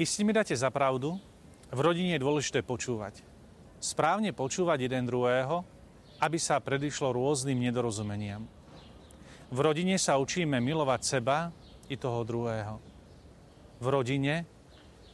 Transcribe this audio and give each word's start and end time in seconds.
Istý 0.00 0.24
mi 0.24 0.32
dáte 0.32 0.56
za 0.56 0.72
pravdu, 0.72 1.20
v 1.68 1.80
rodine 1.84 2.16
je 2.16 2.24
dôležité 2.24 2.64
počúvať. 2.64 3.20
Správne 3.84 4.32
počúvať 4.32 4.88
jeden 4.88 5.04
druhého, 5.04 5.60
aby 6.24 6.40
sa 6.40 6.56
predišlo 6.56 7.12
rôznym 7.12 7.60
nedorozumeniam. 7.60 8.48
V 9.52 9.58
rodine 9.60 10.00
sa 10.00 10.16
učíme 10.16 10.56
milovať 10.56 11.00
seba 11.04 11.52
i 11.92 12.00
toho 12.00 12.24
druhého. 12.24 12.80
V 13.76 13.86
rodine 13.92 14.48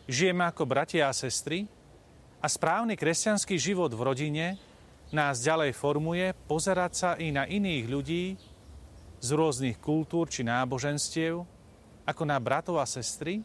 žijeme 0.06 0.46
ako 0.46 0.62
bratia 0.70 1.10
a 1.10 1.18
sestry 1.18 1.66
a 2.38 2.46
správny 2.46 2.94
kresťanský 2.94 3.58
život 3.58 3.90
v 3.90 4.06
rodine 4.06 4.54
nás 5.10 5.42
ďalej 5.42 5.74
formuje 5.74 6.30
pozerať 6.46 6.92
sa 6.94 7.10
i 7.18 7.34
na 7.34 7.42
iných 7.42 7.90
ľudí 7.90 8.38
z 9.18 9.28
rôznych 9.34 9.82
kultúr 9.82 10.30
či 10.30 10.46
náboženstiev 10.46 11.42
ako 12.06 12.22
na 12.22 12.38
bratov 12.38 12.78
a 12.78 12.86
sestry 12.86 13.42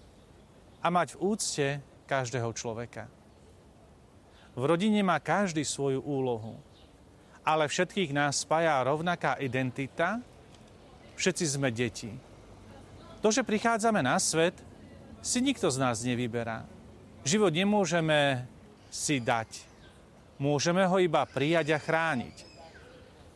a 0.82 0.88
mať 0.90 1.16
v 1.16 1.22
úcte 1.22 1.68
každého 2.10 2.50
človeka. 2.58 3.06
V 4.52 4.64
rodine 4.68 5.00
má 5.00 5.22
každý 5.22 5.64
svoju 5.64 6.04
úlohu, 6.04 6.60
ale 7.46 7.72
všetkých 7.72 8.12
nás 8.12 8.44
spája 8.44 8.84
rovnaká 8.84 9.40
identita, 9.40 10.20
všetci 11.16 11.46
sme 11.48 11.72
deti. 11.72 12.12
To, 13.22 13.30
že 13.30 13.46
prichádzame 13.46 14.02
na 14.02 14.18
svet, 14.18 14.58
si 15.22 15.38
nikto 15.40 15.70
z 15.70 15.78
nás 15.78 16.02
nevyberá. 16.02 16.66
Život 17.22 17.54
nemôžeme 17.54 18.50
si 18.90 19.22
dať. 19.22 19.62
Môžeme 20.42 20.82
ho 20.90 20.98
iba 20.98 21.22
prijať 21.30 21.78
a 21.78 21.80
chrániť. 21.80 22.50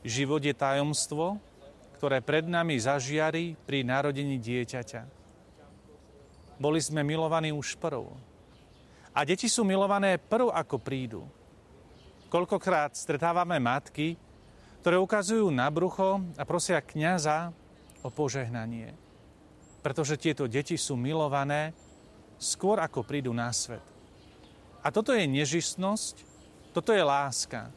Život 0.02 0.42
je 0.42 0.54
tajomstvo, 0.58 1.38
ktoré 2.02 2.20
pred 2.26 2.50
nami 2.50 2.82
zažiari 2.82 3.54
pri 3.54 3.86
narodení 3.86 4.42
dieťaťa. 4.42 5.25
Boli 6.56 6.80
sme 6.80 7.04
milovaní 7.04 7.52
už 7.52 7.76
prv. 7.76 8.08
A 9.16 9.24
deti 9.24 9.48
sú 9.48 9.64
milované 9.64 10.20
prv, 10.20 10.52
ako 10.52 10.76
prídu. 10.80 11.24
Koľkokrát 12.28 12.96
stretávame 12.96 13.60
matky, 13.64 14.20
ktoré 14.84 15.00
ukazujú 15.00 15.48
na 15.50 15.72
brucho 15.72 16.20
a 16.36 16.44
prosia 16.44 16.84
kniaza 16.84 17.50
o 18.04 18.12
požehnanie. 18.12 18.94
Pretože 19.80 20.20
tieto 20.20 20.46
deti 20.46 20.76
sú 20.76 21.00
milované 21.00 21.72
skôr, 22.38 22.78
ako 22.84 23.08
prídu 23.08 23.32
na 23.32 23.50
svet. 23.56 23.82
A 24.86 24.94
toto 24.94 25.16
je 25.16 25.26
nežistnosť, 25.26 26.22
toto 26.76 26.94
je 26.94 27.02
láska. 27.02 27.74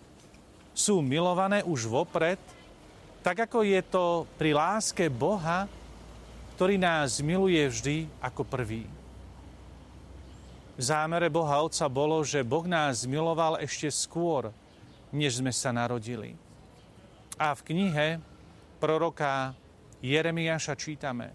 Sú 0.77 1.01
milované 1.01 1.65
už 1.65 1.89
vopred, 1.89 2.37
tak 3.25 3.49
ako 3.49 3.65
je 3.65 3.81
to 3.87 4.29
pri 4.37 4.53
láske 4.53 5.09
Boha, 5.09 5.71
ktorý 6.59 6.75
nás 6.75 7.23
miluje 7.23 7.63
vždy 7.71 8.11
ako 8.19 8.43
prvý. 8.43 8.83
V 10.75 10.83
zámere 10.83 11.31
Boha 11.31 11.63
Otca 11.63 11.87
bolo, 11.87 12.19
že 12.27 12.43
Boh 12.43 12.67
nás 12.67 13.07
miloval 13.07 13.63
ešte 13.63 13.87
skôr, 13.95 14.51
než 15.15 15.39
sme 15.39 15.55
sa 15.55 15.71
narodili. 15.71 16.35
A 17.39 17.55
v 17.55 17.63
knihe 17.63 18.19
proroka 18.83 19.55
Jeremiáša 20.03 20.75
čítame 20.75 21.31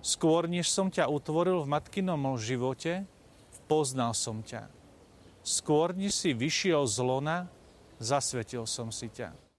Skôr, 0.00 0.48
než 0.48 0.72
som 0.72 0.88
ťa 0.88 1.12
utvoril 1.12 1.60
v 1.60 1.76
matkinom 1.76 2.40
živote, 2.40 3.04
poznal 3.68 4.16
som 4.16 4.40
ťa. 4.40 4.72
Skôr, 5.44 5.92
než 5.92 6.16
si 6.16 6.32
vyšiel 6.32 6.88
z 6.88 6.96
lona, 7.04 7.44
zasvetil 8.00 8.64
som 8.64 8.88
si 8.88 9.12
ťa. 9.12 9.51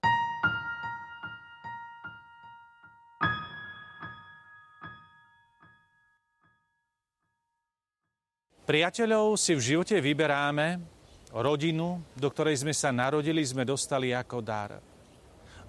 Priateľov 8.74 9.38
si 9.38 9.54
v 9.54 9.62
živote 9.62 10.02
vyberáme, 10.02 10.82
rodinu, 11.30 12.02
do 12.18 12.26
ktorej 12.26 12.66
sme 12.66 12.74
sa 12.74 12.90
narodili, 12.90 13.46
sme 13.46 13.62
dostali 13.62 14.10
ako 14.10 14.42
dar. 14.42 14.82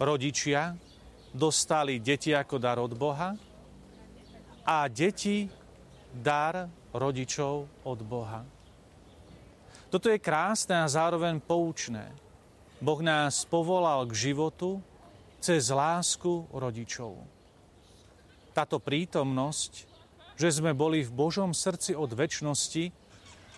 Rodičia 0.01 0.73
dostali 1.29 2.01
deti 2.01 2.33
ako 2.33 2.57
dar 2.57 2.81
od 2.81 2.97
Boha 2.97 3.37
a 4.65 4.89
deti 4.89 5.45
dar 6.17 6.65
rodičov 6.97 7.85
od 7.85 8.01
Boha. 8.01 8.41
Toto 9.93 10.09
je 10.09 10.17
krásne 10.17 10.81
a 10.81 10.89
zároveň 10.89 11.45
poučné. 11.45 12.09
Boh 12.81 13.05
nás 13.05 13.45
povolal 13.45 14.09
k 14.09 14.33
životu 14.33 14.81
cez 15.45 15.69
lásku 15.69 16.49
rodičov. 16.57 17.21
Táto 18.57 18.81
prítomnosť 18.81 19.93
že 20.35 20.51
sme 20.51 20.75
boli 20.75 21.07
v 21.07 21.15
Božom 21.15 21.55
srdci 21.55 21.95
od 21.95 22.11
väčšnosti, 22.11 22.91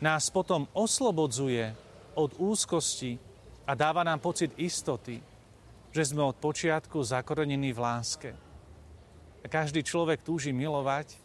nás 0.05 0.29
potom 0.29 0.69
oslobodzuje 0.77 1.73
od 2.17 2.37
úzkosti 2.37 3.17
a 3.65 3.73
dáva 3.73 4.05
nám 4.05 4.21
pocit 4.21 4.53
istoty, 4.61 5.21
že 5.93 6.03
sme 6.05 6.21
od 6.21 6.37
počiatku 6.37 7.01
zakorenení 7.01 7.73
v 7.73 7.81
láske. 7.81 8.31
A 9.41 9.47
každý 9.49 9.81
človek 9.81 10.21
túži 10.21 10.53
milovať 10.53 11.17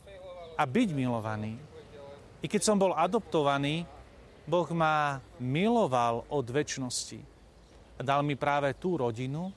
a 0.56 0.64
byť 0.64 0.90
milovaný. 0.96 1.60
I 2.42 2.48
keď 2.48 2.62
som 2.64 2.78
bol 2.80 2.96
adoptovaný, 2.96 3.84
Boh 4.48 4.68
ma 4.74 5.22
miloval 5.38 6.26
od 6.32 6.46
väčšnosti. 6.48 7.20
A 7.98 8.02
dal 8.02 8.26
mi 8.26 8.34
práve 8.34 8.74
tú 8.74 8.98
rodinu, 8.98 9.54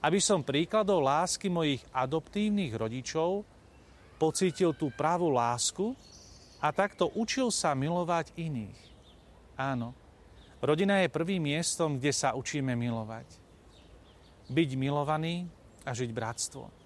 aby 0.00 0.20
som 0.20 0.44
príkladov 0.44 1.04
lásky 1.04 1.48
mojich 1.52 1.84
adoptívnych 1.92 2.72
rodičov 2.76 3.44
pocítil 4.16 4.72
tú 4.74 4.90
pravú 4.94 5.30
lásku 5.30 5.92
a 6.62 6.72
takto 6.72 7.12
učil 7.12 7.52
sa 7.52 7.76
milovať 7.76 8.32
iných. 8.38 8.80
Áno, 9.58 9.92
rodina 10.64 11.02
je 11.04 11.12
prvým 11.12 11.44
miestom, 11.44 12.00
kde 12.00 12.10
sa 12.14 12.32
učíme 12.32 12.72
milovať. 12.72 13.28
Byť 14.48 14.70
milovaný 14.76 15.46
a 15.84 15.92
žiť 15.92 16.10
bratstvo. 16.10 16.84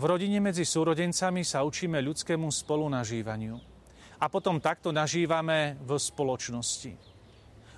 V 0.00 0.08
rodine 0.08 0.40
medzi 0.40 0.64
súrodencami 0.64 1.44
sa 1.44 1.60
učíme 1.60 2.00
ľudskému 2.00 2.48
spolunažívaniu. 2.48 3.60
A 4.16 4.32
potom 4.32 4.56
takto 4.56 4.96
nažívame 4.96 5.76
v 5.80 5.96
spoločnosti. 6.00 7.09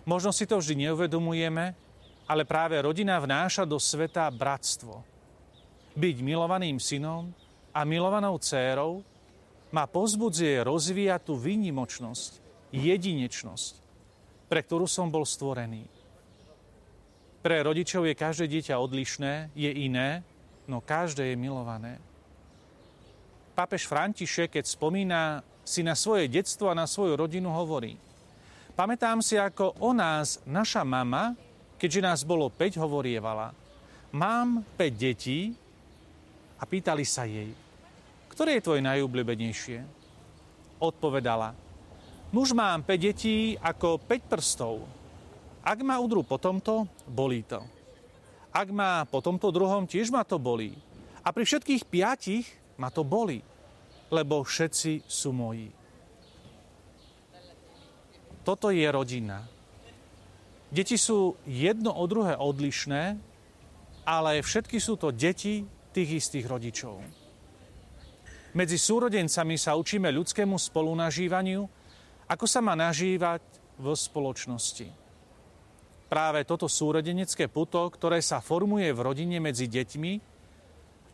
Možno 0.03 0.35
si 0.35 0.51
to 0.51 0.59
vždy 0.59 0.91
neuvedomujeme, 0.91 1.79
ale 2.27 2.43
práve 2.43 2.75
rodina 2.83 3.23
vnáša 3.23 3.63
do 3.63 3.79
sveta 3.79 4.27
bratstvo. 4.35 4.99
Byť 5.95 6.17
milovaným 6.27 6.83
synom 6.83 7.31
a 7.71 7.87
milovanou 7.87 8.35
dcérou 8.43 9.07
ma 9.71 9.87
pozbudzuje 9.87 10.59
rozvíjať 10.67 11.21
tú 11.23 11.39
výnimočnosť, 11.39 12.43
jedinečnosť, 12.75 13.75
pre 14.51 14.61
ktorú 14.67 14.91
som 14.91 15.07
bol 15.07 15.23
stvorený. 15.23 15.87
Pre 17.43 17.57
rodičov 17.63 18.07
je 18.07 18.15
každé 18.19 18.47
dieťa 18.59 18.83
odlišné, 18.83 19.55
je 19.55 19.71
iné, 19.71 20.27
no 20.67 20.83
každé 20.83 21.35
je 21.35 21.37
milované. 21.39 22.03
Pápež 23.55 23.87
František, 23.87 24.59
keď 24.59 24.65
spomína 24.67 25.47
si 25.63 25.87
na 25.87 25.95
svoje 25.95 26.27
detstvo 26.27 26.73
a 26.73 26.79
na 26.79 26.91
svoju 26.91 27.15
rodinu, 27.15 27.55
hovorí– 27.55 27.95
Pamätám 28.73 29.21
si, 29.21 29.37
ako 29.37 29.77
o 29.85 29.93
nás 29.93 30.41
naša 30.49 30.81
mama, 30.81 31.37
keďže 31.77 32.01
nás 32.01 32.21
bolo 32.25 32.49
5, 32.49 32.81
hovorievala. 32.81 33.53
Mám 34.17 34.65
5 34.81 34.97
detí 34.97 35.53
a 36.57 36.65
pýtali 36.65 37.05
sa 37.05 37.29
jej, 37.29 37.53
ktoré 38.33 38.57
je 38.57 38.65
tvoje 38.65 38.81
najúbľúbenejšie? 38.81 39.85
Odpovedala, 40.81 41.53
muž 42.33 42.57
mám 42.57 42.81
5 42.81 42.97
detí 42.97 43.61
ako 43.61 44.01
5 44.09 44.33
prstov. 44.33 44.89
Ak 45.61 45.77
ma 45.85 46.01
udru 46.01 46.25
po 46.25 46.41
tomto, 46.41 46.89
bolí 47.05 47.45
to. 47.45 47.61
Ak 48.57 48.73
má 48.73 49.05
po 49.05 49.21
tomto 49.21 49.53
druhom, 49.53 49.85
tiež 49.85 50.09
ma 50.09 50.25
to 50.25 50.41
bolí. 50.41 50.73
A 51.21 51.29
pri 51.29 51.45
všetkých 51.45 51.85
piatich 51.93 52.49
ma 52.81 52.89
to 52.89 53.05
bolí, 53.05 53.45
lebo 54.09 54.41
všetci 54.41 55.05
sú 55.05 55.29
moji. 55.37 55.82
Toto 58.43 58.75
je 58.75 58.87
rodina. 58.91 59.47
Deti 60.73 60.99
sú 60.99 61.39
jedno 61.47 61.95
od 61.95 62.07
druhé 62.11 62.35
odlišné, 62.35 63.15
ale 64.03 64.43
všetky 64.43 64.83
sú 64.83 64.99
to 64.99 65.15
deti 65.15 65.63
tých 65.95 66.25
istých 66.25 66.51
rodičov. 66.51 66.99
Medzi 68.53 68.77
súrodencami 68.77 69.57
sa 69.57 69.79
učíme 69.79 70.11
ľudskému 70.11 70.59
spolunažívaniu, 70.59 71.63
ako 72.29 72.45
sa 72.49 72.61
má 72.61 72.75
nažívať 72.75 73.41
v 73.79 73.87
spoločnosti. 73.95 74.89
Práve 76.13 76.45
toto 76.45 76.69
súrodenecké 76.69 77.49
puto, 77.49 77.89
ktoré 77.89 78.21
sa 78.21 78.45
formuje 78.45 78.93
v 78.93 79.01
rodine 79.01 79.41
medzi 79.41 79.71
deťmi, 79.71 80.13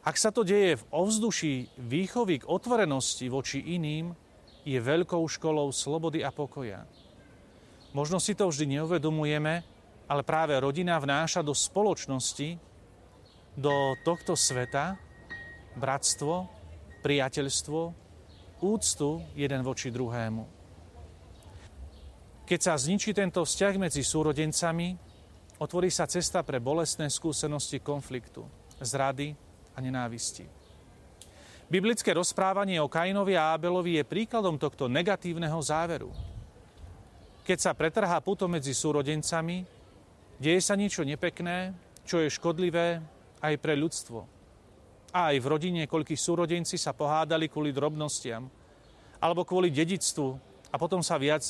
ak 0.02 0.16
sa 0.16 0.32
to 0.32 0.42
deje 0.42 0.80
v 0.80 0.86
ovzduší 0.90 1.54
výchovy 1.78 2.42
k 2.42 2.48
otvorenosti 2.48 3.28
voči 3.30 3.74
iným, 3.76 4.16
je 4.66 4.78
veľkou 4.78 5.22
školou 5.28 5.70
slobody 5.70 6.24
a 6.24 6.34
pokoja. 6.34 6.82
Možno 7.96 8.20
si 8.20 8.36
to 8.36 8.48
vždy 8.48 8.78
neuvedomujeme, 8.78 9.64
ale 10.08 10.22
práve 10.24 10.56
rodina 10.60 11.00
vnáša 11.00 11.40
do 11.40 11.56
spoločnosti 11.56 12.60
do 13.58 13.74
tohto 14.06 14.38
sveta 14.38 14.94
bratstvo, 15.74 16.46
priateľstvo, 17.02 17.80
úctu 18.62 19.22
jeden 19.34 19.60
voči 19.62 19.90
druhému. 19.90 20.44
Keď 22.48 22.60
sa 22.60 22.74
zničí 22.80 23.12
tento 23.12 23.44
vzťah 23.44 23.74
medzi 23.76 24.00
súrodencami, 24.00 24.96
otvorí 25.60 25.92
sa 25.92 26.08
cesta 26.08 26.40
pre 26.40 26.62
bolestné 26.62 27.12
skúsenosti 27.12 27.82
konfliktu, 27.84 28.46
zrady 28.80 29.36
a 29.76 29.78
nenávisti. 29.84 30.48
Biblické 31.68 32.16
rozprávanie 32.16 32.80
o 32.80 32.88
Kainovi 32.88 33.36
a 33.36 33.52
Ábelovi 33.52 34.00
je 34.00 34.08
príkladom 34.08 34.56
tohto 34.56 34.88
negatívneho 34.88 35.60
záveru. 35.60 36.08
Keď 37.48 37.58
sa 37.64 37.72
pretrhá 37.72 38.20
puto 38.20 38.44
medzi 38.44 38.76
súrodencami, 38.76 39.64
deje 40.36 40.60
sa 40.60 40.76
niečo 40.76 41.00
nepekné, 41.00 41.72
čo 42.04 42.20
je 42.20 42.28
škodlivé 42.28 43.00
aj 43.40 43.54
pre 43.56 43.72
ľudstvo. 43.72 44.20
A 45.16 45.32
aj 45.32 45.40
v 45.40 45.48
rodine, 45.48 45.88
koľkí 45.88 46.12
súrodenci 46.12 46.76
sa 46.76 46.92
pohádali 46.92 47.48
kvôli 47.48 47.72
drobnostiam 47.72 48.44
alebo 49.16 49.48
kvôli 49.48 49.72
dedictvu 49.72 50.28
a 50.68 50.76
potom 50.76 51.00
sa 51.00 51.16
viac 51.16 51.40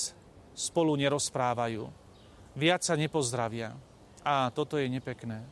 spolu 0.55 0.95
nerozprávajú. 0.95 1.91
Viac 2.55 2.87
sa 2.87 2.95
nepozdravia. 2.95 3.75
A 4.23 4.55
toto 4.55 4.79
je 4.79 4.87
nepekné. 4.87 5.43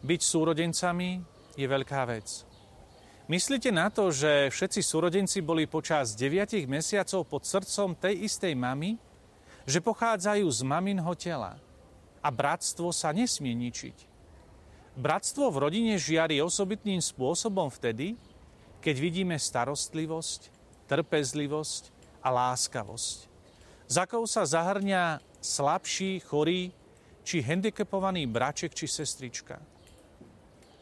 Byť 0.00 0.20
súrodencami 0.24 1.20
je 1.52 1.66
veľká 1.68 2.00
vec. 2.08 2.48
Myslíte 3.28 3.68
na 3.68 3.92
to, 3.92 4.08
že 4.08 4.48
všetci 4.48 4.80
súrodenci 4.80 5.44
boli 5.44 5.68
počas 5.68 6.16
9 6.16 6.64
mesiacov 6.64 7.28
pod 7.28 7.44
srdcom 7.44 7.92
tej 7.92 8.24
istej 8.24 8.56
mamy, 8.56 8.96
že 9.68 9.84
pochádzajú 9.84 10.48
z 10.48 10.60
maminho 10.64 11.12
tela 11.12 11.60
a 12.24 12.28
bratstvo 12.32 12.88
sa 12.88 13.12
nesmie 13.12 13.52
ničiť. 13.52 14.08
Bratstvo 14.96 15.52
v 15.52 15.60
rodine 15.60 16.00
žiari 16.00 16.40
osobitným 16.40 17.04
spôsobom 17.04 17.68
vtedy, 17.68 18.16
keď 18.80 18.96
vidíme 18.96 19.36
starostlivosť, 19.36 20.48
trpezlivosť 20.88 21.92
a 22.24 22.32
láskavosť. 22.32 23.28
Za 23.92 24.08
kou 24.08 24.24
sa 24.24 24.48
zahrňa 24.48 25.20
slabší, 25.44 26.24
chorý 26.24 26.72
či 27.28 27.44
handicapovaný 27.44 28.24
braček 28.24 28.72
či 28.72 28.88
sestrička. 28.88 29.60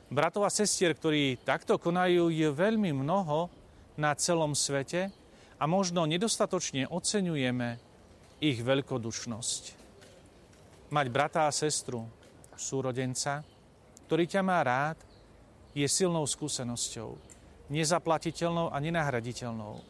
Bratov 0.06 0.46
a 0.46 0.54
sestier, 0.54 0.94
ktorí 0.94 1.42
takto 1.42 1.82
konajú, 1.82 2.30
je 2.30 2.46
veľmi 2.46 2.94
mnoho 2.94 3.50
na 3.98 4.14
celom 4.14 4.54
svete 4.54 5.10
a 5.58 5.64
možno 5.66 6.06
nedostatočne 6.06 6.86
oceňujeme 6.86 7.68
ich 8.38 8.62
veľkodušnosť. 8.62 9.62
Mať 10.94 11.06
brata 11.10 11.50
a 11.50 11.50
sestru, 11.50 12.06
súrodenca, 12.54 13.42
ktorý 14.06 14.30
ťa 14.30 14.46
má 14.46 14.62
rád, 14.62 15.02
je 15.74 15.84
silnou 15.90 16.22
skúsenosťou, 16.22 17.18
nezaplatiteľnou 17.66 18.70
a 18.70 18.78
nenahraditeľnou. 18.78 19.82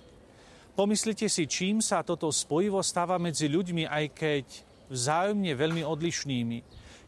Pomyslite 0.72 1.28
si, 1.28 1.44
čím 1.44 1.84
sa 1.84 2.00
toto 2.00 2.32
spojivo 2.32 2.80
stáva 2.80 3.20
medzi 3.20 3.52
ľuďmi, 3.52 3.84
aj 3.84 4.04
keď 4.16 4.44
vzájomne 4.88 5.52
veľmi 5.52 5.84
odlišnými. 5.84 6.58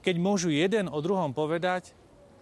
Keď 0.05 0.15
môžu 0.21 0.53
jeden 0.53 0.93
o 0.93 1.01
druhom 1.01 1.33
povedať, 1.33 1.97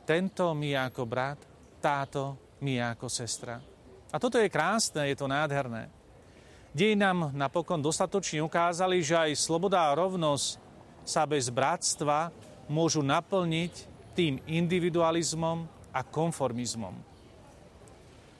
tento 0.06 0.54
mi 0.54 0.70
ako 0.72 1.02
brat, 1.02 1.42
táto 1.82 2.54
mi 2.62 2.78
ako 2.78 3.10
sestra. 3.10 3.58
A 4.14 4.16
toto 4.22 4.38
je 4.38 4.46
krásne, 4.46 5.10
je 5.10 5.18
to 5.18 5.26
nádherné. 5.26 5.90
Dej 6.70 6.94
nám 6.94 7.34
napokon 7.34 7.82
dostatočne 7.82 8.38
ukázali, 8.44 9.02
že 9.02 9.18
aj 9.18 9.34
sloboda 9.34 9.90
a 9.90 9.96
rovnosť 9.98 10.62
sa 11.02 11.26
bez 11.26 11.50
bratstva 11.50 12.30
môžu 12.70 13.02
naplniť 13.02 13.74
tým 14.14 14.38
individualizmom 14.46 15.66
a 15.90 16.00
konformizmom. 16.06 16.94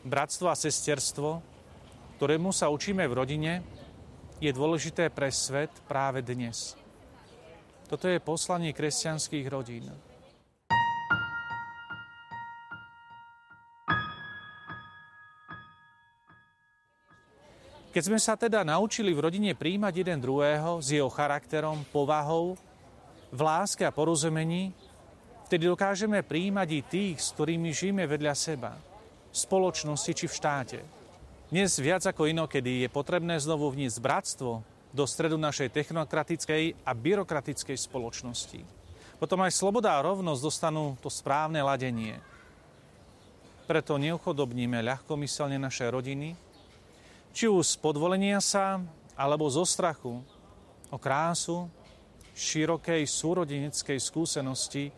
Bratstvo 0.07 0.47
a 0.47 0.57
sesterstvo, 0.57 1.43
ktorému 2.17 2.55
sa 2.55 2.71
učíme 2.71 3.03
v 3.11 3.17
rodine, 3.17 3.53
je 4.39 4.53
dôležité 4.53 5.09
pre 5.09 5.33
svet 5.33 5.73
práve 5.89 6.21
dnes. 6.21 6.77
Toto 7.89 8.07
je 8.07 8.21
poslanie 8.21 8.77
kresťanských 8.77 9.47
rodín. 9.49 9.89
Keď 17.97 18.13
sme 18.13 18.21
sa 18.21 18.37
teda 18.37 18.61
naučili 18.61 19.17
v 19.17 19.25
rodine 19.25 19.57
príjmať 19.57 20.05
jeden 20.05 20.21
druhého 20.21 20.85
s 20.85 20.93
jeho 20.93 21.09
charakterom, 21.09 21.81
povahou, 21.89 22.53
v 23.33 23.41
láske 23.41 23.89
a 23.89 23.97
porozumení, 23.97 24.77
vtedy 25.49 25.65
dokážeme 25.65 26.21
príjmať 26.21 26.69
i 26.77 26.81
tých, 26.85 27.17
s 27.25 27.33
ktorými 27.33 27.73
žijeme 27.73 28.05
vedľa 28.05 28.37
seba, 28.37 28.77
v 29.33 29.37
spoločnosti 29.41 30.13
či 30.13 30.29
v 30.29 30.37
štáte. 30.37 30.81
Dnes 31.49 31.73
viac 31.81 32.05
ako 32.05 32.29
inokedy 32.29 32.85
je 32.85 32.93
potrebné 32.93 33.41
znovu 33.41 33.73
vniesť 33.73 33.97
bratstvo 33.97 34.61
do 34.93 35.05
stredu 35.09 35.41
našej 35.41 35.73
technokratickej 35.73 36.85
a 36.85 36.93
byrokratickej 36.93 37.81
spoločnosti. 37.81 38.61
Potom 39.17 39.41
aj 39.41 39.57
sloboda 39.57 39.97
a 39.97 40.05
rovnosť 40.05 40.45
dostanú 40.45 41.01
to 41.01 41.09
správne 41.09 41.65
ladenie. 41.65 42.21
Preto 43.65 43.97
neuchodobníme 43.97 44.85
ľahkomyselne 44.85 45.57
naše 45.57 45.89
rodiny, 45.89 46.45
či 47.37 47.53
už 47.53 47.77
z 47.77 47.77
podvolenia 47.85 48.41
sa, 48.41 48.81
alebo 49.13 49.45
zo 49.53 49.69
strachu 49.69 50.25
o 50.89 50.97
krásu 50.97 51.69
širokej 52.33 53.05
súrodeneckej 53.05 54.01
skúsenosti 54.01 54.89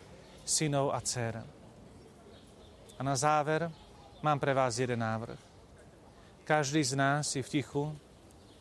synov 0.46 0.94
a 0.94 1.02
dcer. 1.02 1.42
A 2.94 3.00
na 3.02 3.18
záver 3.18 3.66
mám 4.22 4.38
pre 4.38 4.54
vás 4.54 4.78
jeden 4.78 5.02
návrh. 5.02 5.38
Každý 6.46 6.78
z 6.86 6.94
nás 6.94 7.26
si 7.26 7.42
v 7.42 7.58
tichu 7.58 7.90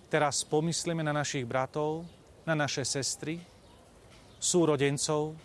teraz 0.09 0.41
pomyslíme 0.41 1.05
na 1.05 1.13
našich 1.13 1.45
bratov, 1.45 2.01
na 2.49 2.57
naše 2.57 2.81
sestry, 2.81 3.37
súrodencov, 4.41 5.37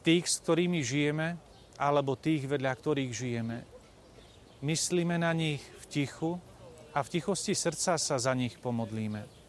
tých, 0.00 0.24
s 0.32 0.40
ktorými 0.40 0.80
žijeme, 0.80 1.36
alebo 1.76 2.16
tých, 2.16 2.48
vedľa 2.48 2.72
ktorých 2.72 3.12
žijeme. 3.12 3.68
Myslíme 4.64 5.20
na 5.20 5.32
nich 5.36 5.60
v 5.60 5.84
tichu, 5.92 6.40
a 6.90 7.00
v 7.02 7.08
tichosti 7.08 7.54
srdca 7.54 7.94
sa 7.98 8.16
za 8.18 8.32
nich 8.34 8.58
pomodlíme. 8.58 9.40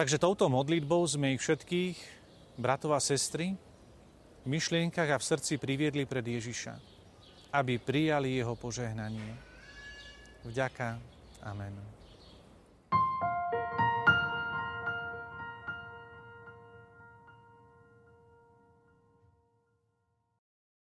Takže 0.00 0.16
touto 0.16 0.48
modlitbou 0.48 1.04
sme 1.04 1.36
ich 1.36 1.44
všetkých, 1.44 1.98
bratov 2.56 2.96
a 2.96 3.00
sestry, 3.04 3.52
v 4.40 4.46
myšlienkach 4.48 5.12
a 5.12 5.20
v 5.20 5.28
srdci 5.28 5.60
priviedli 5.60 6.08
pred 6.08 6.24
Ježiša, 6.24 6.72
aby 7.52 7.76
prijali 7.76 8.40
jeho 8.40 8.56
požehnanie. 8.56 9.36
Vďaka. 10.48 10.96
Amen. 11.44 11.99